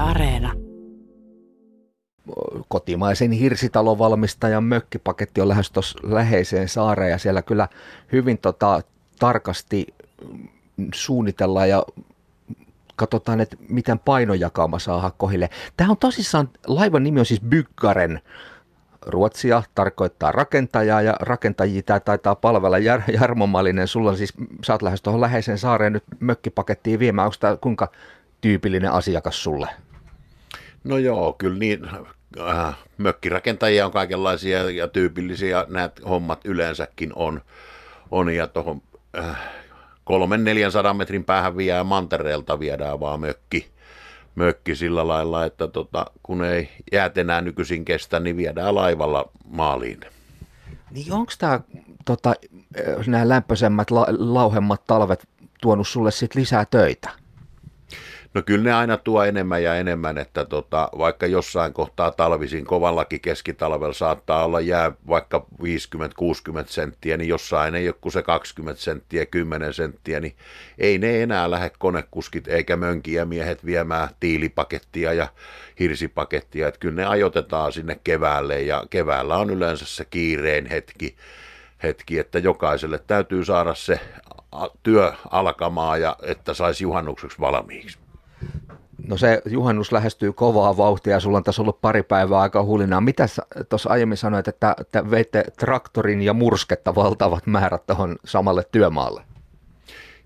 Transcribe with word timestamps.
Areena. 0.00 0.52
Kotimaisen 2.68 3.32
hirsitalovalmistajan 3.32 4.64
mökkipaketti 4.64 5.40
on 5.40 5.48
lähes 5.48 5.70
tuossa 5.70 5.98
läheiseen 6.02 6.68
saareen 6.68 7.10
ja 7.10 7.18
siellä 7.18 7.42
kyllä 7.42 7.68
hyvin 8.12 8.38
tota, 8.38 8.80
tarkasti 9.18 9.86
suunnitellaan 10.94 11.68
ja 11.68 11.82
katsotaan, 12.96 13.40
että 13.40 13.56
miten 13.68 13.98
painojakauma 13.98 14.78
saa 14.78 15.12
kohille. 15.18 15.50
Tämä 15.76 15.90
on 15.90 15.96
tosissaan, 15.96 16.48
laivan 16.66 17.02
nimi 17.02 17.20
on 17.20 17.26
siis 17.26 17.40
Byggaren. 17.40 18.20
Ruotsia 19.06 19.62
tarkoittaa 19.74 20.32
rakentajaa 20.32 21.02
ja 21.02 21.16
rakentajia 21.20 21.82
tämä 21.82 22.00
taitaa 22.00 22.34
palvella 22.34 22.78
Jar- 22.78 23.12
Jarmo 23.12 23.46
Malinen. 23.46 23.88
Sulla 23.88 24.10
on 24.10 24.16
siis, 24.16 24.34
sä 24.64 24.72
oot 24.72 24.82
lähes 24.82 25.02
tuohon 25.02 25.20
läheiseen 25.20 25.58
saareen 25.58 25.92
nyt 25.92 26.04
mökkipakettiin 26.20 26.98
viemään. 26.98 27.26
Onko 27.26 27.36
tämä 27.40 27.56
kuinka 27.56 27.90
tyypillinen 28.40 28.92
asiakas 28.92 29.42
sulle? 29.42 29.68
No 30.88 30.98
joo, 30.98 31.32
kyllä 31.32 31.58
niin. 31.58 31.88
Äh, 32.40 32.76
mökkirakentajia 32.98 33.86
on 33.86 33.92
kaikenlaisia 33.92 34.70
ja 34.70 34.88
tyypillisiä 34.88 35.66
nämä 35.68 35.90
hommat 36.08 36.40
yleensäkin 36.44 37.12
on. 37.14 37.40
on 38.10 38.34
ja 38.34 38.46
tuohon 38.46 38.82
äh, 39.18 39.36
kolmen 40.04 40.44
400 40.44 40.94
metrin 40.94 41.24
päähän 41.24 41.56
viedään 41.56 41.86
mantereelta 41.86 42.60
viedään 42.60 43.00
vaan 43.00 43.20
mökki, 43.20 43.70
mökki 44.34 44.76
sillä 44.76 45.08
lailla, 45.08 45.44
että 45.44 45.68
tota, 45.68 46.06
kun 46.22 46.44
ei 46.44 46.68
jäät 46.92 47.18
enää 47.18 47.40
nykyisin 47.40 47.84
kestä, 47.84 48.20
niin 48.20 48.36
viedään 48.36 48.74
laivalla 48.74 49.30
maaliin. 49.48 50.00
Niin 50.90 51.12
onko 51.12 51.32
tämä 51.38 51.60
tota, 52.04 52.34
nämä 53.06 53.28
lämpöisemmät, 53.28 53.90
la, 53.90 54.06
lauhemmat 54.18 54.84
talvet 54.86 55.28
tuonut 55.62 55.88
sulle 55.88 56.10
sit 56.10 56.34
lisää 56.34 56.64
töitä? 56.64 57.27
No 58.34 58.42
kyllä 58.42 58.64
ne 58.64 58.72
aina 58.72 58.96
tuo 58.96 59.24
enemmän 59.24 59.62
ja 59.62 59.74
enemmän, 59.74 60.18
että 60.18 60.44
tota, 60.44 60.88
vaikka 60.98 61.26
jossain 61.26 61.72
kohtaa 61.72 62.10
talvisin 62.10 62.64
kovallakin 62.64 63.20
keskitalvella 63.20 63.92
saattaa 63.92 64.44
olla 64.44 64.60
jää 64.60 64.92
vaikka 65.08 65.46
50-60 65.62 65.64
senttiä, 66.66 67.16
niin 67.16 67.28
jossain 67.28 67.74
ei 67.74 67.88
ole 67.88 67.94
kuin 68.00 68.12
se 68.12 68.22
20 68.22 68.82
senttiä, 68.82 69.26
10 69.26 69.74
senttiä, 69.74 70.20
niin 70.20 70.36
ei 70.78 70.98
ne 70.98 71.22
enää 71.22 71.50
lähde 71.50 71.70
konekuskit 71.78 72.48
eikä 72.48 72.76
mönkiä 72.76 73.24
miehet 73.24 73.64
viemään 73.64 74.08
tiilipakettia 74.20 75.12
ja 75.12 75.28
hirsipakettia, 75.80 76.68
että 76.68 76.80
kyllä 76.80 76.94
ne 76.94 77.06
ajoitetaan 77.06 77.72
sinne 77.72 78.00
keväälle 78.04 78.62
ja 78.62 78.84
keväällä 78.90 79.36
on 79.36 79.50
yleensä 79.50 79.84
se 79.86 80.04
kiireen 80.04 80.66
hetki, 80.66 81.16
hetki 81.82 82.18
että 82.18 82.38
jokaiselle 82.38 83.00
täytyy 83.06 83.44
saada 83.44 83.74
se 83.74 84.00
työ 84.82 85.12
alkamaan 85.30 86.00
ja 86.00 86.16
että 86.22 86.54
saisi 86.54 86.84
juhannukseksi 86.84 87.40
valmiiksi. 87.40 88.07
No 89.08 89.16
se 89.16 89.42
juhannus 89.46 89.92
lähestyy 89.92 90.32
kovaa 90.32 90.76
vauhtia 90.76 91.12
ja 91.12 91.20
sulla 91.20 91.36
on 91.36 91.44
tässä 91.44 91.62
ollut 91.62 91.80
pari 91.80 92.02
päivää 92.02 92.40
aika 92.40 92.62
hulinaa. 92.62 93.00
Mitä 93.00 93.26
tuossa 93.68 93.90
aiemmin 93.90 94.18
sanoit, 94.18 94.48
että, 94.48 94.76
että 94.80 95.10
veitte 95.10 95.44
traktorin 95.58 96.22
ja 96.22 96.32
mursketta 96.32 96.94
valtavat 96.94 97.46
määrät 97.46 97.86
tuohon 97.86 98.16
samalle 98.24 98.64
työmaalle? 98.72 99.22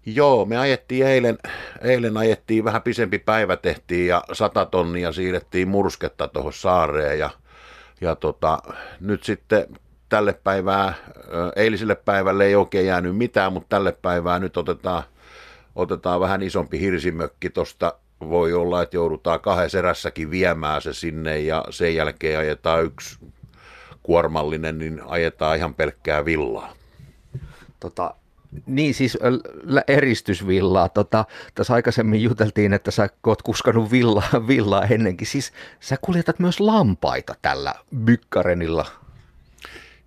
Joo, 0.07 0.45
me 0.45 0.59
ajettiin 0.59 1.07
eilen, 1.07 1.39
eilen 1.81 2.17
ajettiin 2.17 2.65
vähän 2.65 2.83
pisempi 2.83 3.19
päivä 3.19 3.57
tehtiin 3.57 4.07
ja 4.07 4.25
sata 4.33 4.67
tonnia 4.67 5.13
siirrettiin 5.13 5.69
mursketta 5.69 6.29
tuohon 6.29 6.53
saareen 6.53 7.19
ja, 7.19 7.31
ja 8.01 8.17
tota, 8.17 8.59
nyt 9.01 9.25
sitten 9.25 9.67
tälle 10.09 10.33
päivää, 10.45 10.95
eiliselle 11.57 11.95
päivälle 11.95 12.45
ei 12.45 12.55
oikein 12.55 12.87
jäänyt 12.87 13.17
mitään, 13.17 13.53
mutta 13.53 13.69
tälle 13.69 13.93
päivää 14.03 14.39
nyt 14.39 14.57
otetaan, 14.57 15.03
otetaan 15.75 16.21
vähän 16.21 16.43
isompi 16.43 16.81
hirsimökki 16.81 17.51
tuosta 17.51 17.93
voi 18.29 18.53
olla, 18.53 18.83
että 18.83 18.97
joudutaan 18.97 19.41
kahdessa 19.41 19.79
erässäkin 19.79 20.31
viemään 20.31 20.83
se 20.83 20.93
sinne 20.93 21.41
ja 21.41 21.65
sen 21.71 21.95
jälkeen 21.95 22.39
ajetaan 22.39 22.85
yksi 22.85 23.19
kuormallinen, 24.03 24.79
niin 24.79 25.03
ajetaan 25.07 25.57
ihan 25.57 25.75
pelkkää 25.75 26.25
villaa. 26.25 26.73
Tota, 27.81 28.15
niin 28.67 28.95
siis 28.95 29.19
eristysvillaa. 29.89 30.89
Tota, 30.89 31.25
tässä 31.55 31.75
aikaisemmin 31.75 32.23
juteltiin, 32.23 32.73
että 32.73 32.91
sä 32.91 33.09
oot 33.27 33.43
kuskannut 33.43 33.91
villaa, 33.91 34.47
villaa 34.47 34.85
ennenkin. 34.85 35.27
Siis 35.27 35.53
sä 35.81 35.97
kuljetat 36.03 36.39
myös 36.39 36.61
lampaita 36.61 37.35
tällä 37.43 37.75
bykkarenilla. 37.97 38.87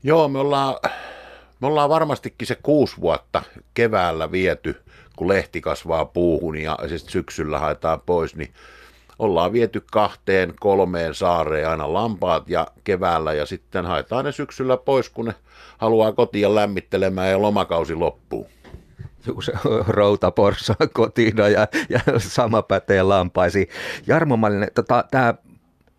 Joo, 0.04 0.28
me 0.28 0.40
ollaan, 0.40 0.76
me 1.62 1.68
ollaan 1.68 1.90
varmastikin 1.90 2.48
se 2.48 2.56
kuusi 2.64 3.02
vuotta 3.02 3.42
keväällä 3.74 4.32
viety 4.32 4.86
kun 5.16 5.28
lehti 5.28 5.62
kasvaa 5.62 6.06
puuhun 6.06 6.58
ja 6.58 6.80
siis 6.88 7.06
syksyllä 7.06 7.60
haetaan 7.60 8.02
pois, 8.06 8.36
niin 8.36 8.54
ollaan 9.20 9.54
viety 9.54 9.84
kahteen, 9.92 10.54
kolmeen 10.60 11.16
saareen 11.16 11.70
aina 11.70 11.94
lampaat 11.94 12.50
ja 12.50 12.68
keväällä 12.84 13.34
ja 13.34 13.46
sitten 13.46 13.86
haetaan 13.86 14.26
ne 14.26 14.32
syksyllä 14.32 14.78
pois, 14.78 15.10
kun 15.10 15.26
ne 15.26 15.36
haluaa 15.78 16.12
kotiin 16.12 16.56
lämmittelemään 16.56 17.32
ja 17.32 17.42
lomakausi 17.42 17.96
loppuu. 17.96 18.48
Joku 19.28 19.42
se 19.42 19.54
routaporsa 19.88 20.76
kotiin 20.94 21.38
ja, 21.38 21.68
ja 21.90 22.00
sama 22.18 22.62
pätee 22.62 23.04
lampaisi. 23.04 23.70
Jarmo 24.08 24.38
tota, 24.74 25.06
tämä 25.12 25.34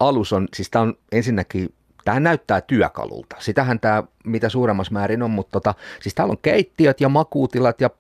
alus 0.00 0.32
on, 0.32 0.48
siis 0.54 0.70
tämä 0.70 0.82
on 0.82 0.94
ensinnäkin 1.12 1.74
Tämä 2.06 2.20
näyttää 2.20 2.60
työkalulta. 2.60 3.36
Sitähän 3.38 3.80
tämä 3.80 4.02
mitä 4.24 4.48
suuremmassa 4.48 4.92
määrin 4.92 5.22
on, 5.22 5.30
mutta 5.30 5.52
tota, 5.52 5.74
siis 6.00 6.14
täällä 6.14 6.32
on 6.32 6.38
keittiöt 6.42 7.00
ja 7.00 7.08
makuutilat 7.08 7.80
ja 7.80 7.90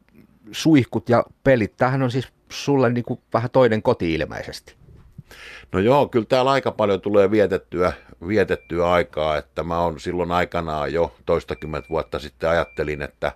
suihkut 0.52 1.08
ja 1.08 1.24
pelit. 1.44 1.76
Tämähän 1.76 2.02
on 2.02 2.10
siis 2.10 2.28
sulle 2.48 2.90
niin 2.90 3.04
kuin 3.04 3.20
vähän 3.34 3.50
toinen 3.50 3.82
koti 3.82 4.14
ilmeisesti. 4.14 4.74
No 5.72 5.78
joo, 5.78 6.08
kyllä 6.08 6.26
täällä 6.28 6.50
aika 6.50 6.72
paljon 6.72 7.00
tulee 7.00 7.30
vietettyä, 7.30 7.92
vietettyä 8.28 8.90
aikaa, 8.90 9.36
että 9.36 9.62
mä 9.62 9.80
oon 9.80 10.00
silloin 10.00 10.32
aikanaan 10.32 10.92
jo 10.92 11.14
toistakymmentä 11.26 11.88
vuotta 11.88 12.18
sitten 12.18 12.50
ajattelin, 12.50 13.02
että 13.02 13.32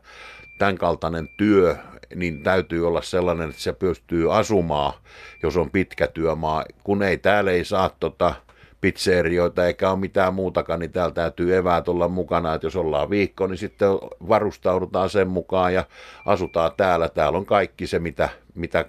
tämän 0.58 0.78
kaltainen 0.78 1.28
työ, 1.36 1.76
niin 2.14 2.42
täytyy 2.42 2.86
olla 2.86 3.02
sellainen, 3.02 3.50
että 3.50 3.62
se 3.62 3.72
pystyy 3.72 4.36
asumaan, 4.36 4.92
jos 5.42 5.56
on 5.56 5.70
pitkä 5.70 6.06
työmaa, 6.06 6.64
kun 6.84 7.02
ei 7.02 7.18
täällä 7.18 7.50
ei 7.50 7.64
saa 7.64 7.90
tota, 8.00 8.34
pizzerioita 8.80 9.66
eikä 9.66 9.90
ole 9.90 9.98
mitään 9.98 10.34
muutakaan, 10.34 10.80
niin 10.80 10.92
täällä 10.92 11.14
täytyy 11.14 11.56
eväät 11.56 11.88
olla 11.88 12.08
mukana, 12.08 12.54
että 12.54 12.66
jos 12.66 12.76
ollaan 12.76 13.10
viikko, 13.10 13.46
niin 13.46 13.58
sitten 13.58 13.88
varustaudutaan 14.28 15.10
sen 15.10 15.28
mukaan 15.28 15.74
ja 15.74 15.84
asutaan 16.26 16.72
täällä. 16.76 17.08
Täällä 17.08 17.38
on 17.38 17.46
kaikki 17.46 17.86
se, 17.86 17.98
mitä, 17.98 18.28
mitä 18.54 18.84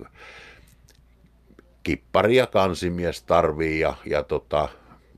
kippari 1.84 2.36
ja 2.36 2.48
kansimies 2.48 3.24
tarvii 3.24 3.80
ja, 3.80 3.94
ja 4.06 4.24
tota, 4.24 4.70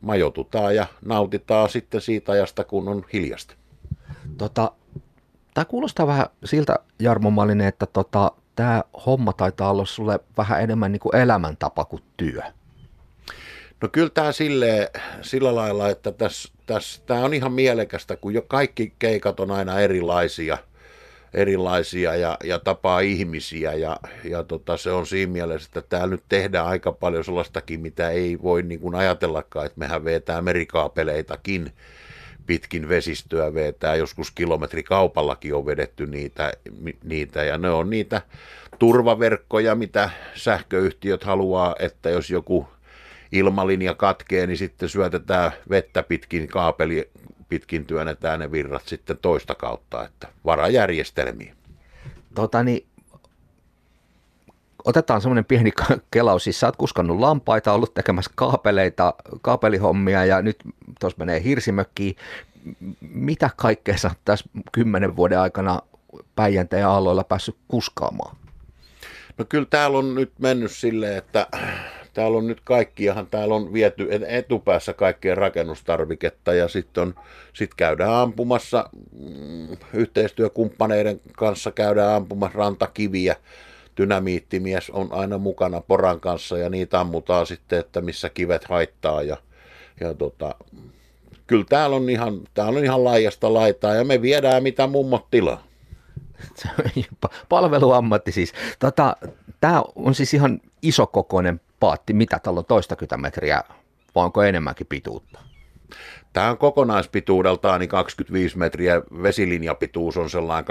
majoitutaan 0.02 0.76
ja 0.76 0.86
nautitaan 1.06 1.70
sitten 1.70 2.02
siitä 2.02 2.32
ajasta, 2.32 2.64
kun 2.64 2.88
on 2.88 3.06
hiljasta. 3.14 3.56
Tota, 4.38 4.72
tämä 5.54 5.66
kuulostaa 5.66 6.08
vähän 6.08 6.26
siltä, 6.46 6.80
Jarmo 7.00 7.30
Malinen, 7.30 7.68
että 7.68 7.86
tota, 7.86 8.32
tämä 8.56 8.84
homma 9.06 9.34
taitaa 9.34 9.72
olla 9.72 9.86
sulle 9.86 10.20
vähän 10.38 10.62
enemmän 10.62 10.92
niin 10.92 11.00
kuin 11.00 11.16
elämäntapa 11.16 11.86
kuin 11.86 12.04
työ. 12.18 12.42
No 13.84 13.90
kyllä 13.92 14.10
tämä 14.10 14.32
silleen, 14.32 14.88
sillä 15.22 15.56
lailla, 15.56 15.90
että 15.90 16.12
tässä, 16.12 16.54
tässä, 16.66 17.02
tämä 17.06 17.20
on 17.20 17.34
ihan 17.34 17.54
mielekästä, 17.54 18.16
kun 18.16 18.34
jo 18.34 18.42
kaikki 18.42 18.94
keikat 19.00 19.40
on 19.40 19.52
aina 19.52 19.80
erilaisia, 19.80 20.58
erilaisia 21.34 22.16
ja, 22.16 22.38
ja 22.44 22.60
tapaa 22.60 23.00
ihmisiä 23.00 23.74
ja, 23.74 23.98
ja 24.24 24.44
tota, 24.44 24.78
se 24.78 24.92
on 24.92 25.08
siinä 25.08 25.32
mielessä, 25.32 25.68
että 25.68 25.82
täällä 25.90 26.08
nyt 26.08 26.24
tehdään 26.30 26.68
aika 26.68 26.92
paljon 26.92 27.24
sellaistakin, 27.24 27.80
mitä 27.80 28.10
ei 28.10 28.42
voi 28.44 28.64
niin 28.64 28.80
kuin 28.80 28.96
ajatellakaan, 28.96 29.66
että 29.66 29.80
mehän 29.80 30.06
vetää 30.06 30.42
merikaapeleitakin 30.42 31.72
pitkin 32.46 32.90
vesistöä 32.90 33.54
vetää, 33.54 33.96
joskus 33.96 34.32
kilometrikaupallakin 34.32 35.56
on 35.56 35.66
vedetty 35.66 36.06
niitä, 36.06 36.54
niitä 37.04 37.44
ja 37.44 37.58
ne 37.58 37.70
on 37.70 37.90
niitä 37.90 38.22
turvaverkkoja, 38.80 39.76
mitä 39.76 40.10
sähköyhtiöt 40.36 41.24
haluaa, 41.24 41.76
että 41.80 42.10
jos 42.10 42.30
joku 42.30 42.68
ilmalinja 43.32 43.94
katkee, 43.94 44.48
niin 44.48 44.58
sitten 44.58 44.90
syötetään 44.90 45.52
vettä 45.70 46.04
pitkin 46.04 46.48
kaapeli, 46.48 47.10
pitkin 47.50 47.86
työnnetään 47.86 48.40
ne 48.40 48.52
virrat 48.52 48.88
sitten 48.88 49.18
toista 49.18 49.56
kautta, 49.56 50.06
että 50.06 50.28
varajärjestelmiä. 50.46 51.56
Tota 52.36 52.64
niin, 52.64 52.86
otetaan 54.86 55.22
semmoinen 55.22 55.46
pieni 55.46 55.72
kelaus. 56.12 56.44
Siis 56.44 56.60
sä 56.60 56.68
oot 56.68 56.76
kuskannut 56.76 57.20
lampaita, 57.20 57.74
ollut 57.74 57.94
tekemässä 57.94 58.32
kaapeleita, 58.36 59.14
kaapelihommia 59.42 60.26
ja 60.26 60.42
nyt 60.42 60.58
tuossa 61.00 61.20
menee 61.20 61.44
hirsimökkiin. 61.44 62.16
Mitä 63.02 63.50
kaikkea 63.56 63.98
sä 63.98 64.12
tässä 64.26 64.46
kymmenen 64.72 65.16
vuoden 65.16 65.40
aikana 65.40 65.80
Päijänteen 66.36 66.88
aalloilla 66.88 67.24
päässyt 67.24 67.58
kuskaamaan? 67.68 68.38
No 69.38 69.46
kyllä 69.50 69.68
täällä 69.70 69.98
on 69.98 70.16
nyt 70.16 70.32
mennyt 70.40 70.72
silleen, 70.72 71.18
että 71.18 71.48
täällä 72.14 72.38
on 72.38 72.48
nyt 72.48 72.62
kaikkiahan, 72.64 73.28
täällä 73.28 73.56
on 73.56 73.74
viety 73.74 74.08
etupäässä 74.28 74.94
kaikkien 74.94 75.38
rakennustarviketta 75.38 76.54
ja 76.54 76.68
sitten 76.68 77.16
sit 77.54 77.74
käydään 77.74 78.14
ampumassa 78.14 78.90
mm, 79.20 79.78
yhteistyökumppaneiden 79.94 81.22
kanssa 81.38 81.72
käydään 81.72 82.16
ampumassa 82.16 82.58
rantakiviä 82.58 83.36
dynamiittimies 83.98 84.90
on 84.90 85.08
aina 85.12 85.38
mukana 85.38 85.82
poran 85.82 86.20
kanssa 86.20 86.58
ja 86.58 86.70
niitä 86.70 87.00
ammutaan 87.00 87.48
sitten, 87.48 87.80
että 87.80 88.02
missä 88.02 88.30
kivet 88.30 88.64
haittaa 88.64 89.24
ja, 89.24 89.38
ja 90.00 90.14
tota, 90.14 90.56
kyllä 91.48 91.66
täällä 91.70 91.96
on 91.96 92.10
ihan, 92.10 92.42
täällä 92.54 92.80
on 92.80 92.86
ihan 92.86 93.04
laajasta 93.04 93.54
laitaa 93.54 93.96
ja 93.96 94.04
me 94.04 94.22
viedään 94.22 94.64
mitä 94.64 94.88
mummot 94.88 95.26
tilaa. 95.32 95.64
Palveluammatti 97.50 98.32
siis. 98.32 98.54
Tota, 98.80 99.16
Tämä 99.64 99.84
on 99.96 100.16
siis 100.16 100.34
ihan 100.34 100.62
isokokoinen 100.82 101.62
paatti. 101.84 102.14
Mitä 102.14 102.40
täällä 102.40 102.60
on 102.60 102.66
toistakymmentä 102.66 103.18
metriä 103.18 103.64
vai 104.16 104.26
onko 104.26 104.44
enemmänkin 104.44 104.88
pituutta? 104.88 105.40
Tämä 106.34 106.50
on 106.50 106.58
kokonaispituudeltaan 106.58 107.80
niin 107.80 107.90
25 107.90 108.58
metriä, 108.58 109.02
vesilinjapituus 109.24 110.18
on 110.18 110.30
sellainen 110.30 110.66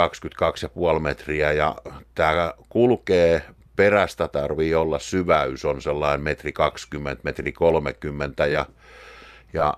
22,5 0.94 1.00
metriä 1.00 1.52
ja 1.52 1.76
tämä 2.14 2.54
kulkee 2.68 3.42
perästä 3.76 4.28
tarvii 4.28 4.74
olla 4.74 4.98
syväys 4.98 5.64
on 5.64 5.82
sellainen 5.82 6.20
metri 6.20 6.52
20, 6.52 7.20
metri 7.24 7.52
30 7.52 8.46
ja, 8.46 8.66
ja 9.52 9.74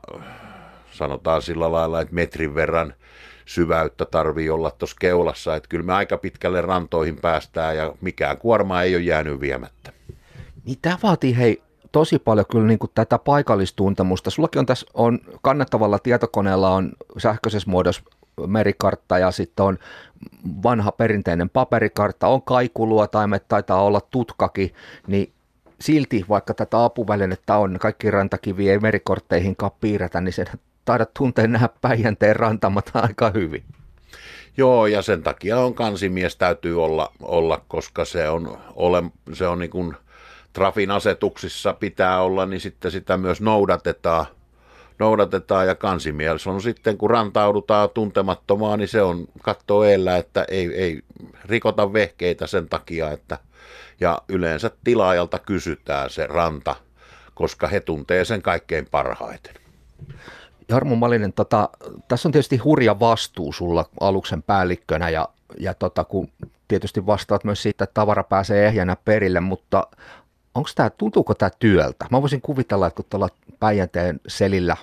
sanotaan 0.93 1.43
sillä 1.43 1.73
lailla, 1.73 2.01
että 2.01 2.15
metrin 2.15 2.55
verran 2.55 2.95
syväyttä 3.47 4.05
tarvii 4.05 4.51
olla 4.51 4.71
tuossa 4.71 4.97
keulassa, 5.01 5.57
että 5.57 5.69
kyllä 5.69 5.85
me 5.85 5.93
aika 5.93 6.19
pitkälle 6.19 6.61
rantoihin 6.61 7.17
päästään 7.17 7.77
ja 7.77 7.93
mikään 8.01 8.39
kuorma 8.39 8.83
ei 8.83 8.95
ole 8.95 9.03
jäänyt 9.03 9.41
viemättä. 9.41 9.94
Niin 10.65 10.79
tämä 10.83 10.99
vaatii 11.03 11.37
hei 11.37 11.63
tosi 11.93 12.19
paljon 12.19 12.47
kyllä 12.51 12.67
niin 12.67 12.79
kuin 12.79 12.91
tätä 12.95 13.19
paikallistuntemusta. 13.19 14.31
Sullakin 14.31 14.59
on 14.59 14.67
tässä 14.67 14.87
on 14.95 15.19
kannettavalla 15.43 15.99
tietokoneella 15.99 16.71
on 16.71 16.93
sähköisessä 17.19 17.71
muodossa 17.71 18.03
merikartta 18.47 19.19
ja 19.19 19.31
sitten 19.31 19.65
on 19.65 19.79
vanha 20.63 20.93
perinteinen 20.93 21.51
paperikartta, 21.51 22.29
on 22.29 22.43
kaikuluotaimet, 22.43 23.49
taitaa 23.49 23.83
olla 23.83 24.01
tutkakin, 24.11 24.75
niin 25.07 25.33
silti 25.81 26.25
vaikka 26.29 26.55
tätä 26.55 26.85
apuvälinettä 26.85 27.57
on, 27.57 27.79
kaikki 27.81 28.11
rantakivi 28.11 28.71
ei 28.71 28.79
merikortteihinkaan 28.79 29.73
piirretä, 29.81 30.21
niin 30.21 30.33
sen 30.33 30.47
taidat 30.85 31.15
tuntea 31.15 31.47
nämä 31.47 31.69
Päijänteen 31.81 32.37
rantamat 32.37 32.91
aika 32.95 33.31
hyvin. 33.31 33.65
Joo, 34.57 34.87
ja 34.87 35.03
sen 35.03 35.23
takia 35.23 35.59
on 35.59 35.75
kansimies 35.75 36.37
täytyy 36.37 36.85
olla, 36.85 37.13
olla 37.23 37.61
koska 37.69 38.05
se 38.05 38.29
on, 38.29 38.59
ole, 38.75 39.03
se 39.33 39.47
on 39.47 39.59
niin 39.59 39.71
kuin 39.71 39.97
Trafin 40.55 40.91
asetuksissa 40.91 41.73
pitää 41.73 42.21
olla, 42.21 42.47
niin 42.47 42.61
sitten 42.61 42.91
sitä 42.91 43.17
myös 43.17 43.41
noudatetaan. 43.41 44.27
noudatetaan 44.99 45.67
ja 45.67 45.75
kansimies 45.75 46.47
on 46.47 46.63
sitten, 46.63 46.99
kun 46.99 47.11
rantaudutaan 47.11 47.91
tuntemattomaan, 47.91 48.79
niin 48.79 48.89
se 48.89 49.03
on 49.03 49.27
katto 49.43 49.85
eellä, 49.85 50.17
että 50.17 50.45
ei, 50.49 50.75
ei 50.75 51.03
rikota 51.45 51.93
vehkeitä 51.93 52.47
sen 52.47 52.69
takia, 52.69 53.11
että 53.11 53.39
ja 54.01 54.23
yleensä 54.29 54.71
tilaajalta 54.85 55.39
kysytään 55.39 56.11
se 56.11 56.27
ranta, 56.27 56.77
koska 57.35 57.67
he 57.69 57.81
tuntee 57.81 58.25
sen 58.25 58.43
kaikkein 58.43 58.87
parhaiten. 58.91 59.55
Jarmo 60.69 60.97
Malinen, 60.97 61.33
tota, 61.33 61.69
tässä 62.09 62.29
on 62.29 62.33
tietysti 62.33 62.57
hurja 62.57 63.01
vastuu 63.01 63.53
sulla 63.53 63.85
aluksen 64.01 64.43
päällikkönä 64.43 65.09
ja, 65.09 65.29
ja 65.59 65.75
tota, 65.75 66.05
kun 66.05 66.29
tietysti 66.69 67.07
vastaat 67.07 67.45
myös 67.45 67.63
siitä, 67.63 67.85
että 67.85 67.95
tavara 67.95 68.25
pääsee 68.25 68.67
ehjänä 68.67 68.97
perille, 69.05 69.41
mutta 69.41 69.87
onko 70.55 70.71
tämä, 70.75 70.91
tuntuuko 70.91 71.35
tämä 71.35 71.51
työltä? 71.59 72.07
Mä 72.11 72.23
voisin 72.23 72.41
kuvitella, 72.41 72.87
että 72.87 72.97
kun 72.97 73.05
tuolla 73.11 73.29
Päijänteen 73.61 74.21
selillä 74.27 74.77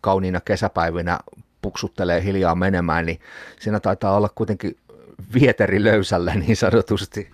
kauniina 0.00 0.40
kesäpäivinä 0.40 1.18
puksuttelee 1.62 2.24
hiljaa 2.24 2.54
menemään, 2.54 3.06
niin 3.06 3.20
siinä 3.60 3.80
taitaa 3.80 4.16
olla 4.16 4.28
kuitenkin 4.34 4.76
vieteri 5.34 5.84
löysällä 5.84 6.34
niin 6.34 6.56
sanotusti. 6.56 7.30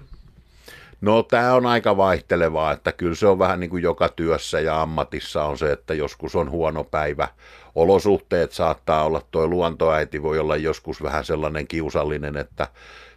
No 1.00 1.22
tämä 1.22 1.54
on 1.54 1.66
aika 1.66 1.96
vaihtelevaa, 1.96 2.72
että 2.72 2.92
kyllä 2.92 3.14
se 3.14 3.26
on 3.26 3.38
vähän 3.38 3.60
niin 3.60 3.70
kuin 3.70 3.82
joka 3.82 4.08
työssä 4.08 4.60
ja 4.60 4.82
ammatissa 4.82 5.44
on 5.44 5.58
se, 5.58 5.72
että 5.72 5.94
joskus 5.94 6.36
on 6.36 6.50
huono 6.50 6.84
päivä. 6.84 7.28
Olosuhteet 7.74 8.52
saattaa 8.52 9.04
olla, 9.04 9.22
tuo 9.30 9.46
luontoäiti 9.46 10.22
voi 10.22 10.38
olla 10.38 10.56
joskus 10.56 11.02
vähän 11.02 11.24
sellainen 11.24 11.66
kiusallinen, 11.66 12.36
että 12.36 12.68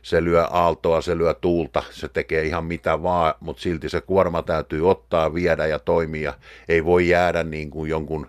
se 0.07 0.23
lyö 0.23 0.43
aaltoa, 0.43 1.01
se 1.01 1.17
lyö 1.17 1.33
tuulta, 1.33 1.83
se 1.91 2.07
tekee 2.07 2.43
ihan 2.43 2.65
mitä 2.65 3.03
vaan, 3.03 3.33
mutta 3.39 3.61
silti 3.61 3.89
se 3.89 4.01
kuorma 4.01 4.41
täytyy 4.41 4.89
ottaa, 4.89 5.33
viedä 5.33 5.65
ja 5.65 5.79
toimia. 5.79 6.33
Ei 6.69 6.85
voi 6.85 7.09
jäädä 7.09 7.43
niin 7.43 7.69
kuin 7.69 7.89
jonkun 7.89 8.27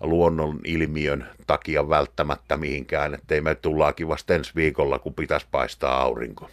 luonnon 0.00 0.60
ilmiön 0.64 1.26
takia 1.46 1.88
välttämättä 1.88 2.56
mihinkään, 2.56 3.14
ettei 3.14 3.40
me 3.40 3.54
tullaakin 3.54 4.08
vasta 4.08 4.34
ensi 4.34 4.52
viikolla, 4.54 4.98
kun 4.98 5.14
pitäisi 5.14 5.46
paistaa 5.50 6.02
aurinko. 6.02 6.50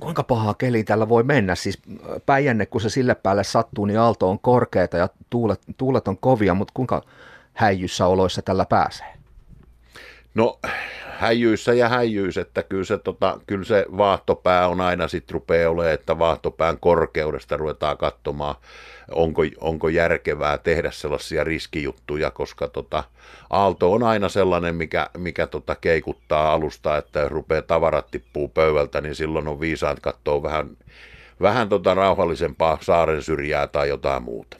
Kuinka 0.00 0.22
pahaa 0.22 0.54
keli 0.54 0.84
tällä 0.84 1.08
voi 1.08 1.22
mennä? 1.22 1.54
Siis 1.54 1.78
Päijänne, 2.26 2.66
kun 2.66 2.80
se 2.80 2.90
sille 2.90 3.14
päälle 3.14 3.44
sattuu, 3.44 3.84
niin 3.84 3.98
aalto 3.98 4.30
on 4.30 4.38
korkeata 4.38 4.96
ja 4.96 5.08
tuulet, 5.30 5.60
tuulet 5.76 6.08
on 6.08 6.18
kovia, 6.18 6.54
mutta 6.54 6.72
kuinka 6.74 7.02
häijyssä 7.52 8.06
oloissa 8.06 8.42
tällä 8.42 8.66
pääsee? 8.66 9.19
No 10.34 10.58
häijyissä 11.20 11.74
ja 11.74 11.88
häijyys, 11.88 12.38
että 12.38 12.62
kyllä 12.62 12.84
se, 12.84 12.98
tota, 12.98 13.40
kyllä 13.46 13.64
se 13.64 13.86
vaahtopää 13.96 14.68
on 14.68 14.80
aina 14.80 15.08
sitten 15.08 15.34
rupeaa 15.34 15.70
olemaan, 15.70 15.94
että 15.94 16.18
vaahtopään 16.18 16.78
korkeudesta 16.80 17.56
ruvetaan 17.56 17.98
katsomaan, 17.98 18.54
onko, 19.10 19.42
onko 19.60 19.88
järkevää 19.88 20.58
tehdä 20.58 20.90
sellaisia 20.90 21.44
riskijuttuja, 21.44 22.30
koska 22.30 22.68
tota, 22.68 23.04
aalto 23.50 23.92
on 23.92 24.02
aina 24.02 24.28
sellainen, 24.28 24.74
mikä, 24.74 25.10
mikä 25.18 25.46
tota, 25.46 25.74
keikuttaa 25.74 26.52
alusta, 26.52 26.96
että 26.96 27.20
jos 27.20 27.30
rupeaa 27.30 27.62
tavarat 27.62 28.10
tippuu 28.10 28.48
pöydältä, 28.48 29.00
niin 29.00 29.14
silloin 29.14 29.48
on 29.48 29.60
viisaat 29.60 30.00
katsoa 30.00 30.42
vähän, 30.42 30.70
vähän 31.40 31.68
tota 31.68 31.94
rauhallisempaa 31.94 32.78
saaren 32.80 33.22
syrjää 33.22 33.66
tai 33.66 33.88
jotain 33.88 34.22
muuta. 34.22 34.56